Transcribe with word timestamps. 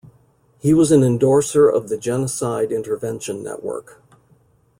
He 0.57 0.73
was 0.73 0.91
an 0.91 1.03
endorser 1.03 1.69
of 1.69 1.87
the 1.87 1.95
Genocide 1.95 2.71
Intervention 2.71 3.43
Network. 3.43 4.01